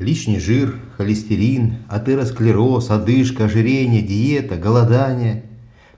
[0.00, 5.44] Лишний жир, холестерин, атеросклероз, одышка, ожирение, диета, голодание.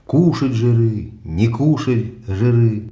[0.05, 2.91] Кушать жиры, не кушать жиры.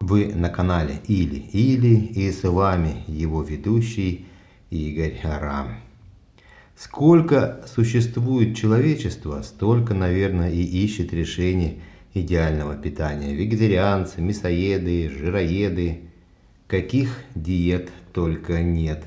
[0.00, 4.24] Вы на канале Или Или и с вами его ведущий
[4.70, 5.74] Игорь Арам.
[6.74, 11.80] Сколько существует человечества, столько, наверное, и ищет решение
[12.14, 13.34] идеального питания.
[13.34, 16.02] Вегетарианцы, мясоеды, жироеды,
[16.66, 19.04] каких диет только нет.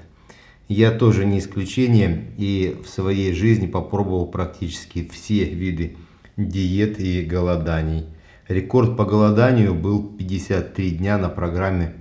[0.68, 5.96] Я тоже не исключение и в своей жизни попробовал практически все виды
[6.36, 8.06] диет и голоданий.
[8.50, 11.94] Рекорд по голоданию был 53 дня на программе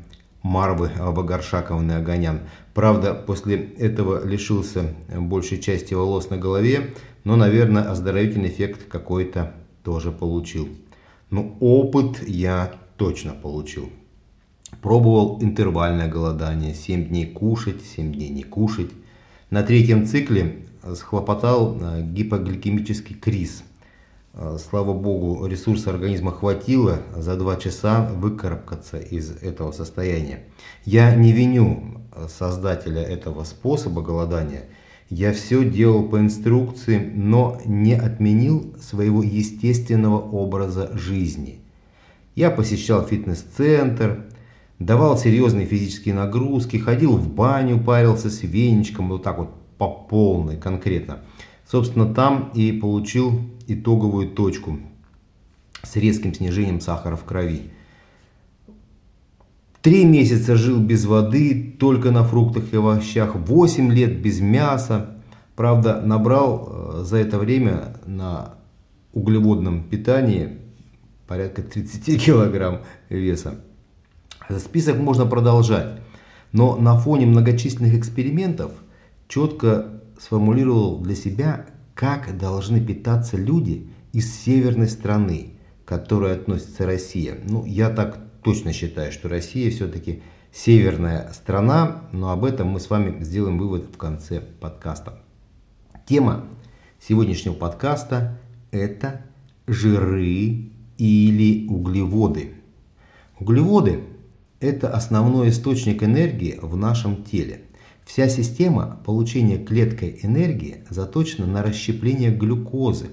[0.43, 2.41] Марвы Вагаршаковны Огонян.
[2.75, 10.13] Правда, после этого лишился большей части волос на голове, но, наверное, оздоровительный эффект какой-то тоже
[10.13, 10.69] получил.
[11.31, 13.91] Но опыт я точно получил.
[14.83, 18.91] Пробовал интервальное голодание, 7 дней кушать, 7 дней не кушать.
[19.51, 23.63] На третьем цикле схлопотал э, гипогликемический криз–
[24.39, 30.45] Э, слава богу, ресурса организма хватило за два часа выкарабкаться из этого состояния.
[30.85, 34.65] Я не виню создателя этого способа голодания.
[35.09, 41.61] Я все делал по инструкции, но не отменил своего естественного образа жизни.
[42.35, 44.25] Я посещал фитнес-центр,
[44.81, 50.57] давал серьезные физические нагрузки, ходил в баню, парился с веничком, вот так вот по полной
[50.57, 51.21] конкретно.
[51.69, 54.79] Собственно, там и получил итоговую точку
[55.83, 57.71] с резким снижением сахара в крови.
[59.87, 65.11] Три месяца жил без воды, только на фруктах и овощах, 8 лет без мяса.
[65.55, 68.55] Правда, набрал э, за это время на
[69.13, 70.59] углеводном питании
[71.29, 73.61] порядка 30 килограмм веса.
[74.59, 76.01] Список можно продолжать,
[76.51, 78.73] но на фоне многочисленных экспериментов
[79.29, 85.53] четко сформулировал для себя, как должны питаться люди из северной страны,
[85.85, 87.39] к которой относится Россия.
[87.49, 92.89] Ну, я так точно считаю, что Россия все-таки северная страна, но об этом мы с
[92.89, 95.19] вами сделаем вывод в конце подкаста.
[96.07, 96.45] Тема
[97.01, 98.39] сегодняшнего подкаста–
[98.71, 99.23] это
[99.67, 102.53] жиры или углеводы.
[103.41, 104.05] Углеводы–
[104.61, 107.63] это основной источник энергии в нашем теле.
[108.05, 113.09] Вся система получения клеткой энергии заточена на расщепление глюкозы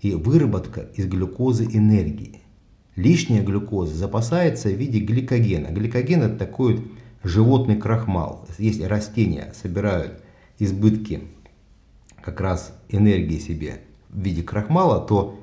[0.00, 2.40] и выработка из глюкозы энергии.
[3.00, 5.68] Лишняя глюкоза запасается в виде гликогена.
[5.68, 6.84] Гликоген это такой
[7.24, 8.46] животный крахмал.
[8.58, 10.22] Если растения собирают
[10.58, 11.22] избытки
[12.22, 15.40] как раз энергии себе в виде крахмала, то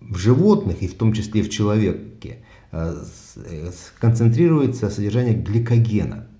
[0.00, 2.38] в животных и в том числе в человеке
[2.72, 3.04] э,
[3.36, 6.26] э, концентрируется содержание гликогена–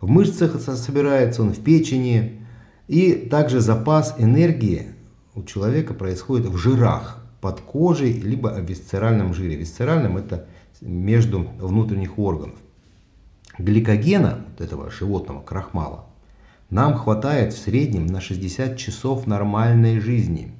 [0.00, 2.46] в мышцах собирается он в печени.
[2.88, 4.94] И также запас энергии
[5.34, 9.56] у человека происходит в жирах под кожей, либо в висцеральном жире.
[9.56, 10.46] Висцеральном это
[10.80, 12.58] между внутренних органов.
[13.58, 16.06] Гликогена, вот этого животного крахмала,
[16.70, 20.52] нам хватает в среднем на 60 часов нормальной жизни.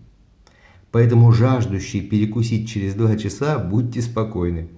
[0.91, 4.69] Поэтому жаждущие перекусить через 2 часа будьте спокойны.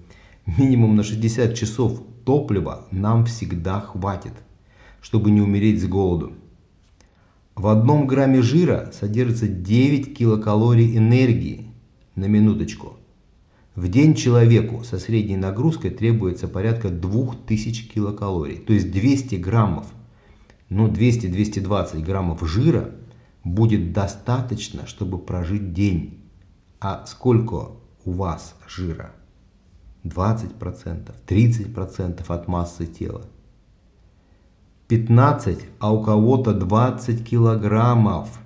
[0.45, 4.33] Минимум на 60 часов топлива нам всегда хватит
[5.03, 6.33] чтобы не умереть с голоду.
[7.55, 11.67] В одном грамме жира содержится 9 килокалорий энергии
[12.15, 12.97] на минуточку.
[13.75, 19.87] В день человеку со средней нагрузкой требуется порядка 2000 килокалорий, то есть 200 граммов,
[20.69, 22.91] ну 200-220 граммов жира
[23.43, 26.19] будет достаточно, чтобы прожить день.
[26.79, 27.71] А сколько
[28.05, 29.11] у вас жира?
[30.03, 33.25] 20%, 30% от массы тела.
[34.87, 38.39] 15, а у кого-то 20 килограммов.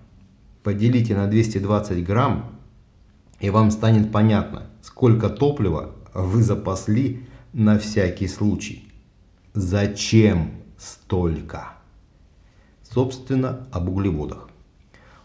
[0.63, 2.56] Поделите на 220 грамм,
[3.39, 8.91] и вам станет понятно, сколько топлива вы запасли на всякий случай.
[9.53, 11.73] Зачем столько?
[12.83, 14.49] Собственно, об углеводах.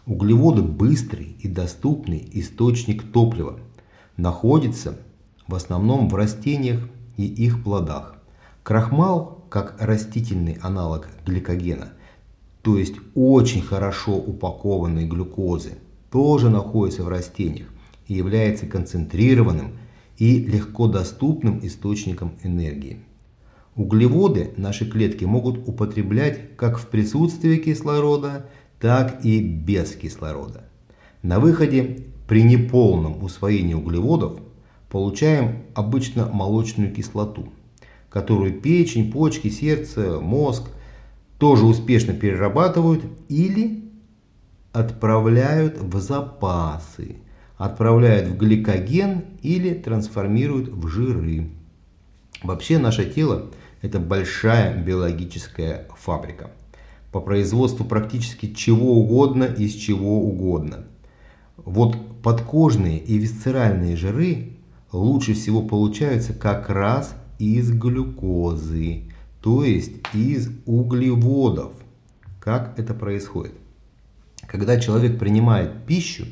[0.05, 3.59] Углеводы быстрый и доступный источник топлива.
[4.17, 4.97] Находится
[5.47, 6.81] в основном в растениях
[7.17, 8.15] и их плодах.
[8.63, 11.93] Крахмал как растительный аналог гликогена,
[12.61, 15.77] то есть очень хорошо упакованной глюкозы,
[16.09, 17.72] тоже находится в растениях
[18.07, 19.73] и является концентрированным
[20.17, 22.99] и легко доступным источником энергии.
[23.75, 28.45] Углеводы наши клетки могут употреблять как в присутствии кислорода,
[28.79, 30.65] так и без кислорода.
[31.23, 34.39] На выходе при неполном усвоении углеводов
[34.89, 37.51] получаем обычно молочную кислоту,
[38.09, 40.69] которую печень, почки, сердце, мозг
[41.39, 43.83] тоже успешно перерабатывают или
[44.71, 47.17] отправляют в запасы,
[47.63, 51.49] отправляют в гликоген или трансформируют в жиры.
[52.43, 53.51] Вообще наше тело
[53.81, 56.51] это большая биологическая фабрика
[57.13, 60.83] по производству практически чего угодно из чего угодно.
[61.55, 64.57] Вот подкожные и висцеральные жиры
[64.91, 69.03] лучше всего получаются как раз из глюкозы,
[69.41, 71.71] то есть из углеводов.
[72.41, 73.53] Как это происходит?
[74.47, 76.25] Когда человек принимает пищу,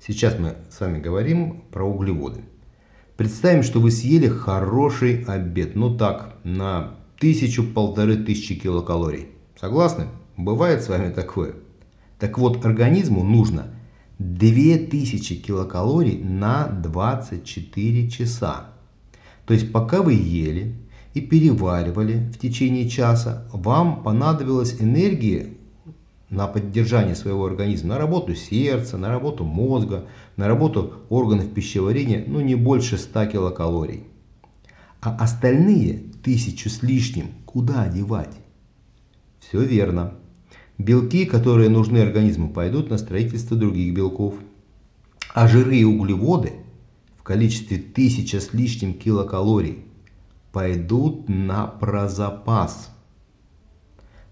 [0.00, 2.40] сейчас мы с вами говорим про углеводы.
[3.16, 9.28] Представим, что вы съели хороший обед, ну так, на тысячу-полторы тысячи килокалорий.
[9.58, 10.08] Согласны?
[10.36, 11.54] Бывает с вами такое?
[12.18, 13.68] Так вот, организму нужно
[14.18, 18.70] 2000 килокалорий на 24 часа.
[19.46, 20.74] То есть, пока вы ели
[21.14, 25.54] и переваривали в течение часа, вам понадобилась энергия
[26.36, 30.04] на поддержание своего организма, на работу сердца, на работу мозга,
[30.36, 34.04] на работу органов пищеварения, ну не больше 100 килокалорий.
[35.00, 38.36] А остальные тысячу с лишним куда девать?
[39.40, 40.12] Все верно.
[40.76, 44.34] Белки, которые нужны организму, пойдут на строительство других белков.
[45.32, 46.52] А жиры и углеводы
[47.18, 49.84] в количестве тысяча с лишним килокалорий
[50.52, 52.90] пойдут на прозапас–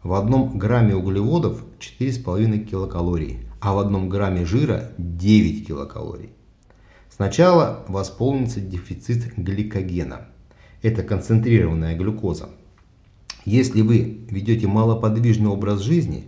[0.04, 6.30] в одном грамме углеводов 4,5 килокалорий, а в одном грамме жира 9 килокалорий.
[7.08, 10.26] Сначала восполнится дефицит гликогена.
[10.82, 12.50] Это концентрированная глюкоза.
[13.46, 16.24] Если вы ведете малоподвижный образ жизни,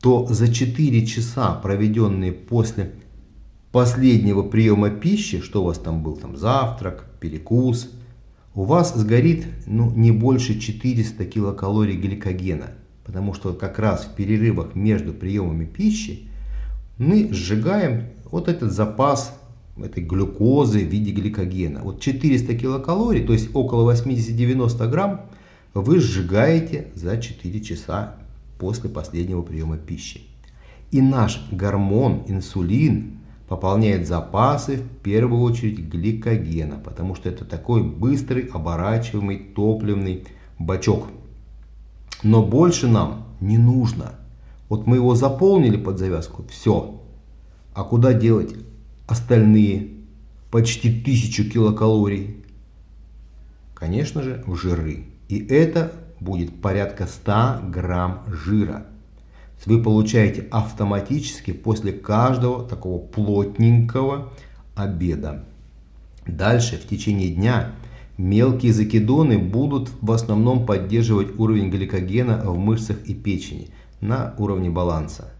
[0.00, 2.94] то за 4 часа, проведенные после
[3.70, 7.92] последнего приема пищи, что у вас там был, там завтрак, перекус,
[8.54, 12.72] у вас сгорит ну, не больше 400 килокалорий гликогена–
[13.04, 16.28] Потому что как раз в перерывах между приемами пищи
[16.98, 19.38] мы сжигаем вот этот запас
[19.76, 21.80] этой глюкозы в виде гликогена.
[21.82, 25.22] Вот 400 килокалорий, то есть около 80-90 грамм,
[25.74, 28.16] вы сжигаете за 4 часа
[28.58, 30.22] после последнего приема пищи.
[30.92, 33.18] И наш гормон инсулин
[33.48, 40.24] пополняет запасы в первую очередь гликогена, потому что это такой быстрый оборачиваемый топливный
[40.58, 41.08] бачок.
[42.24, 44.14] Но больше нам не нужно.
[44.68, 47.00] Вот мы его заполнили под завязку, все.
[47.74, 48.54] А куда делать
[49.06, 49.90] остальные
[50.50, 52.42] почти тысячу килокалорий?
[53.74, 55.04] Конечно же, в жиры.
[55.28, 58.86] И это будет порядка 100 грамм жира.
[59.66, 64.32] Вы получаете автоматически после каждого такого плотненького
[64.74, 65.44] обеда.
[66.26, 67.72] Дальше в течение дня
[68.16, 73.70] Мелкие закидоны будут в основном поддерживать уровень гликогена в мышцах и печени
[74.00, 75.32] на уровне баланса.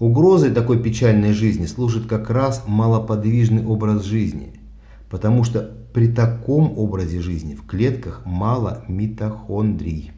[0.00, 4.54] Угрозой такой печальной жизни служит как раз малоподвижный образ жизни,
[5.08, 10.10] потому что при таком образе жизни в клетках мало митохондрий.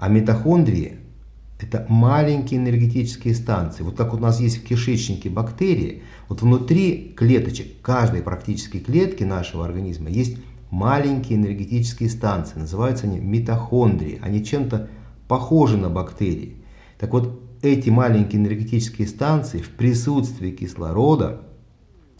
[0.00, 0.96] А митохондрии–
[1.60, 3.84] это маленькие энергетические станции.
[3.84, 9.64] Вот как у нас есть в кишечнике бактерии, вот внутри клеточек, каждой практически клетки нашего
[9.64, 10.38] организма есть
[10.74, 12.58] маленькие энергетические станции.
[12.58, 14.20] Называются они митохондрии.
[14.22, 14.88] Они чем-то
[15.28, 16.56] похожи на бактерии.
[16.98, 21.42] Так вот, эти маленькие энергетические станции в присутствии кислорода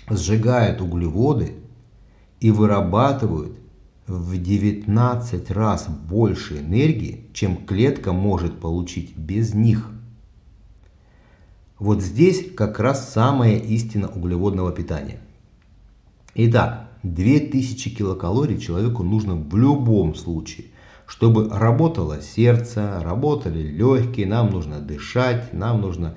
[0.08, 1.54] сжигают углеводы
[2.40, 3.58] и вырабатывают
[4.06, 9.90] в 19 раз больше энергии, чем клетка может получить без них.
[11.80, 15.18] Вот здесь как раз самая истина углеводного питания.
[16.36, 20.66] Итак, 2000 килокалорий человеку нужно в любом случае.
[21.06, 26.14] Чтобы работало сердце, работали легкие, нам нужно дышать, нам нужно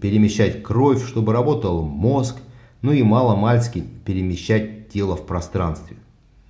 [0.00, 2.36] перемещать кровь, чтобы работал мозг,
[2.82, 5.96] ну и мало-мальски перемещать тело в пространстве.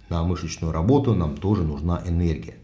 [0.09, 2.55] На мышечную работу нам тоже нужна энергия.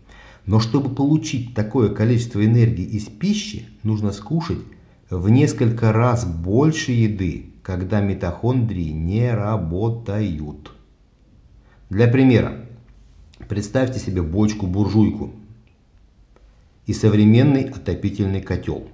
[0.44, 4.58] Но чтобы получить такое количество энергии из пищи, нужно скушать
[5.08, 10.72] в несколько раз больше еды, когда митохондрии не работают.
[11.92, 12.54] Для примера,
[13.48, 15.32] представьте себе бочку-буржуйку
[16.86, 18.88] и современный отопительный котел.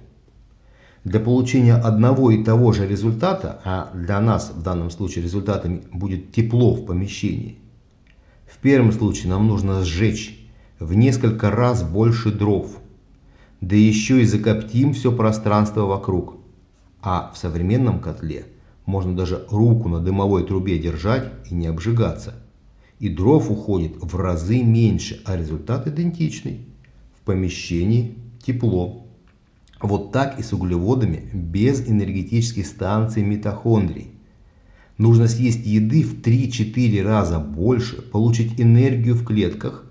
[1.05, 6.33] Для получения одного и того же результата, а для нас в данном случае результатом будет
[6.33, 7.59] тепло в помещении,
[8.51, 10.37] в первом случае нам нужно сжечь
[10.77, 12.81] в несколько раз больше дров,
[13.61, 16.35] да еще и закоптим все пространство вокруг.
[17.01, 18.47] А в современном котле
[18.85, 22.35] можно даже руку на дымовой трубе держать и не обжигаться–
[22.99, 26.65] и дров уходит в разы меньше, а результат идентичный.
[27.19, 29.07] В помещении тепло.
[29.81, 34.11] Вот так и с углеводами без энергетических станций митохондрий.
[34.97, 39.85] Нужно съесть еды в 3-4 раза больше, получить энергию в клетках,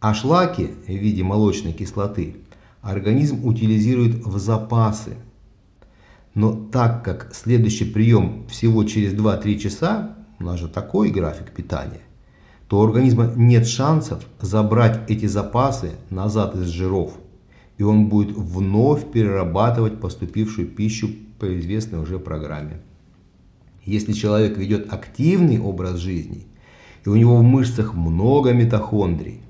[0.00, 2.36] а шлаки в виде молочной кислоты
[2.80, 5.16] организм утилизирует в запасы.
[6.34, 12.00] Но так как следующий прием всего через 2-3 часа, у нас же такой график питания,
[12.70, 17.14] то у организма нет шансов забрать эти запасы назад из жиров,
[17.78, 21.10] и он будет вновь перерабатывать поступившую пищу
[21.40, 22.80] по известной уже программе.
[23.84, 26.46] Если человек ведет активный образ жизни,
[27.04, 29.40] и у него в мышцах много митохондрий,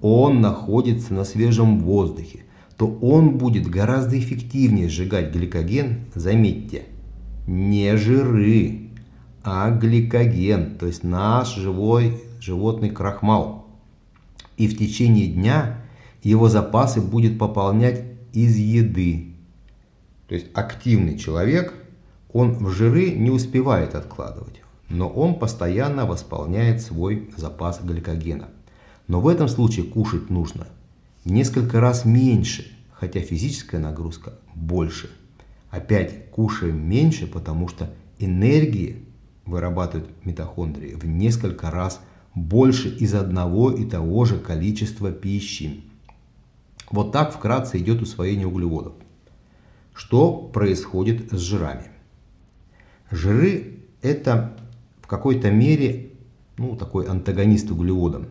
[0.00, 2.44] он находится на свежем воздухе,
[2.78, 6.84] то он будет гораздо эффективнее сжигать гликоген, заметьте,
[7.46, 8.88] не жиры,
[9.42, 13.66] а гликоген, то есть наш живой животный крахмал.
[14.56, 15.82] И в течение дня
[16.22, 19.34] его запасы будет пополнять из еды.
[20.28, 21.74] То есть активный человек–
[22.34, 24.60] он в жиры не успевает откладывать,
[24.90, 28.48] но он постоянно восполняет свой запас гликогена.
[29.06, 30.66] Но в этом случае кушать нужно
[31.24, 35.10] несколько раз меньше, хотя физическая нагрузка больше.
[35.70, 39.04] Опять кушаем меньше, потому что энергии
[39.46, 42.00] вырабатывают митохондрии в несколько раз
[42.34, 45.84] больше из одного и того же количества пищи.
[46.90, 48.94] Вот так вкратце идет усвоение углеводов.
[49.94, 51.86] Что происходит с жирами?
[53.10, 54.56] Жиры– это
[55.00, 56.10] в какой-то мере
[56.56, 58.26] ну, такой антагонист углеводам.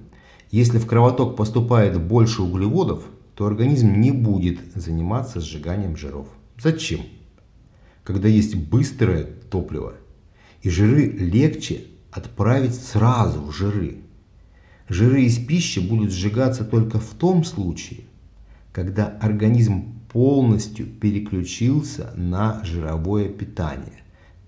[0.51, 3.03] Если в кровоток поступает больше углеводов,
[3.35, 6.27] то организм не будет заниматься сжиганием жиров.
[6.61, 7.01] Зачем?
[8.03, 9.93] Когда есть быстрое топливо,
[10.61, 13.97] и жиры легче отправить сразу в жиры.
[14.89, 18.01] Жиры из пищи будут сжигаться только в том случае,
[18.71, 24.03] когда организм полностью переключился на жировое питание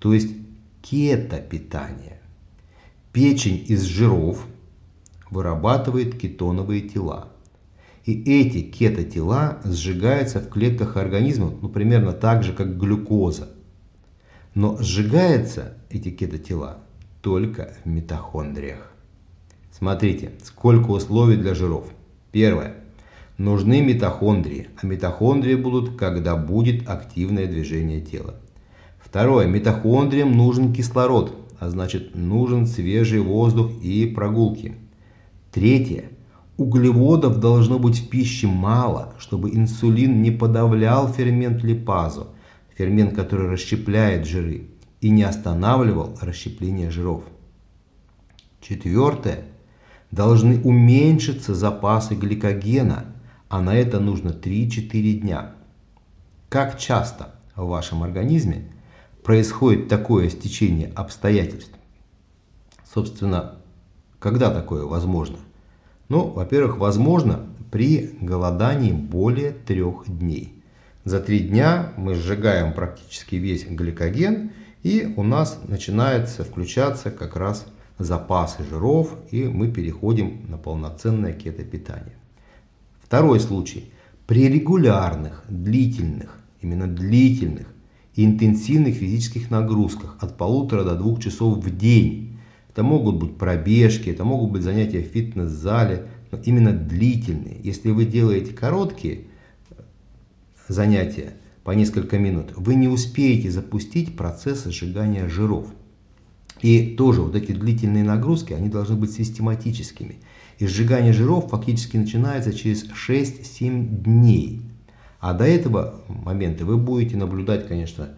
[0.05, 0.35] то есть
[0.83, 2.19] кетопитание.
[3.11, 4.45] Печень из жиров
[5.31, 7.29] вырабатывает кетоновые тела.
[8.03, 13.49] И эти кетотела сжигаются в клетках организма, ну, примерно так же, как глюкоза.
[14.53, 16.83] Но сжигаются эти кетотела
[17.25, 18.91] только в митохондриях.
[19.71, 21.85] Смотрите, сколько условий для жиров.
[22.31, 22.75] Первое.
[23.39, 28.35] Нужны митохондрии, а митохондрии будут, когда будет активное движение тела.
[28.99, 29.47] Второе.
[29.47, 34.75] Митохондриям нужен кислород, а значит нужен свежий воздух и прогулки.
[35.51, 36.11] Третье.
[36.57, 42.27] Углеводов должно быть в пище мало, чтобы инсулин не подавлял фермент липазу,
[42.77, 44.67] фермент, который расщепляет жиры,
[45.05, 47.25] и не останавливал расщепление жиров.
[48.59, 49.43] Четвертое.
[50.09, 53.05] Должны уменьшиться запасы гликогена,
[53.47, 55.51] а на это нужно 3-4 дня.
[56.49, 58.71] Как часто в вашем организме
[59.23, 61.77] происходит такое стечение обстоятельств?
[62.91, 63.59] Собственно,
[64.17, 65.37] когда такое возможно?
[66.09, 70.63] Ну, во-первых, возможно при голодании более трех дней.
[71.03, 74.49] За три дня мы сжигаем практически весь гликоген,
[74.85, 77.65] и у нас начинается включаться как раз
[77.97, 82.13] запасы жиров, и мы переходим на полноценное кетопитание.
[83.01, 83.91] Второй случай.
[84.27, 87.65] При регулярных, длительных, именно длительных
[88.13, 92.37] и интенсивных физических нагрузках от полутора до двух часов в день.
[92.69, 97.57] Это могут быть пробежки, это могут быть занятия в фитнес-зале, но именно длительные.
[97.63, 99.21] Если вы делаете короткие
[100.67, 101.33] занятия
[101.65, 105.65] по несколько минут, вы не успеете запустить процесс сжигания жиров.
[106.61, 110.17] И тоже вот эти длительные нагрузки, они должны быть систематическими.
[110.59, 114.61] И сжигание жиров фактически начинается через 6-7 дней.
[115.19, 118.09] А до этого момента вы будете наблюдать, конечно,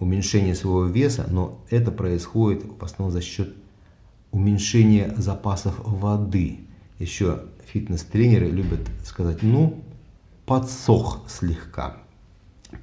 [0.00, 3.54] уменьшение своего веса, но это происходит в основном за счет
[4.32, 6.58] уменьшения запасов воды.
[6.98, 7.42] Еще
[7.72, 9.84] фитнес-тренеры любят сказать, ну,
[10.44, 11.99] подсох слегка,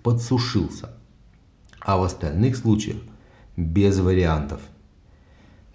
[0.08, 0.92] подсушился.
[1.82, 2.96] А в остальных случаях
[3.58, 4.62] без вариантов.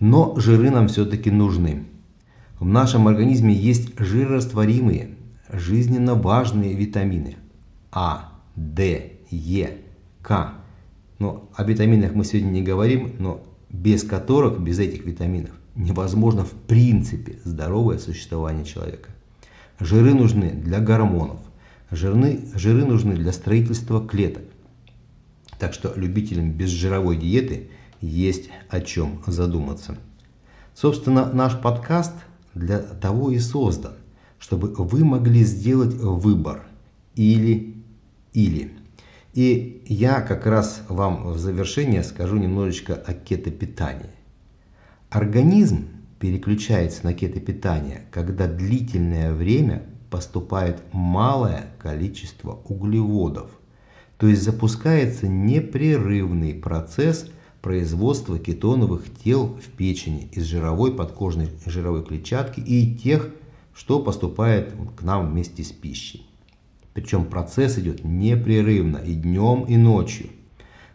[0.01, 1.85] Но жиры нам все-таки нужны.
[2.59, 5.19] В нашем организме есть жирорастворимые,
[5.53, 7.37] жизненно важные витамины.
[7.91, 9.83] А, Д, Е,
[10.23, 10.55] К.
[11.19, 16.53] Но о витаминах мы сегодня не говорим, но без которых, без этих витаминов, невозможно в
[16.53, 19.11] принципе здоровое существование человека.
[19.79, 21.42] Жиры нужны для гормонов,
[21.93, 24.43] жиры, жиры нужны для строительства клеток.
[25.59, 27.71] Так что любителям безжировой диеты
[28.01, 29.97] есть о чем задуматься.
[30.75, 32.15] Собственно, наш подкаст
[32.55, 33.93] для того и создан,
[34.39, 36.65] чтобы вы могли сделать выбор
[37.15, 38.73] или-или.
[39.35, 44.11] И я как раз вам в завершение скажу немножечко о кетопитании.
[45.11, 49.83] Организм переключается на кетопитание, когда длительное время
[50.13, 53.51] поступает малое количество углеводов.
[54.19, 57.31] То есть запускается непрерывный процесс
[57.63, 63.31] производства кетоновых тел в печени из жировой подкожной жировой клетчатки и тех,
[63.75, 66.27] что поступает к нам вместе с пищей.
[66.93, 70.29] Причем процесс идет непрерывно и днем, и ночью.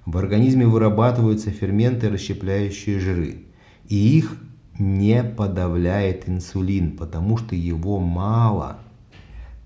[0.05, 3.45] В организме вырабатываются ферменты, расщепляющие жиры.
[3.89, 4.37] И их
[4.77, 8.77] не подавляет инсулин, потому что его мало.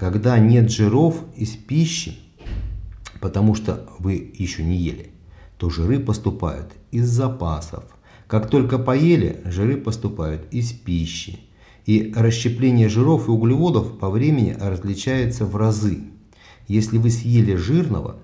[0.01, 2.17] Когда нет жиров из пищи,
[3.20, 5.12] потому что вы еще не ели,
[5.60, 7.84] то жиры поступают из запасов.
[8.25, 11.41] Как только поели, жиры поступают из пищи.
[11.86, 16.00] И расщепление жиров и углеводов по времени различается в разы.
[16.67, 18.15] Если вы съели жирного,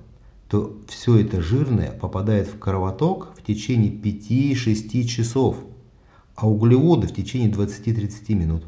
[0.50, 5.58] то все это жирное попадает в кровоток в течение 5-6 часов,
[6.36, 8.64] а углеводы в течение 20-30 минут.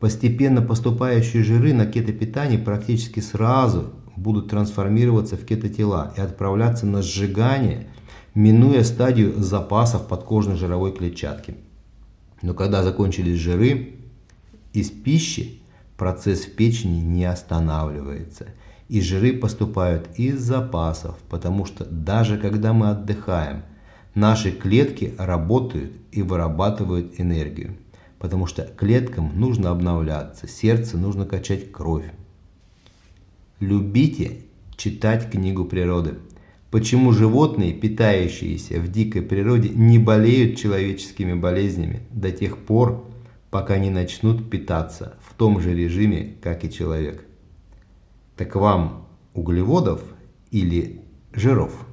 [0.00, 7.88] Постепенно поступающие жиры на кетопитание практически сразу будут трансформироваться в кетотела и отправляться на сжигание,
[8.34, 11.56] минуя стадию запасов подкожной жировой клетчатки.
[12.42, 13.94] Но когда закончились жиры,
[14.72, 15.60] из пищи
[15.96, 18.46] процесс в печени не останавливается.
[18.88, 23.62] И жиры поступают из запасов, потому что даже когда мы отдыхаем,
[24.14, 27.76] наши клетки работают и вырабатывают энергию.
[28.18, 32.10] Потому что клеткам нужно обновляться, сердцу нужно качать кровь.
[33.60, 34.42] Любите
[34.76, 36.14] читать книгу природы.
[36.70, 43.06] Почему животные, питающиеся в дикой природе, не болеют человеческими болезнями до тех пор,
[43.50, 47.24] пока не начнут питаться в том же режиме, как и человек.
[48.36, 50.02] Так вам углеводов
[50.50, 51.00] или
[51.32, 51.87] жиров?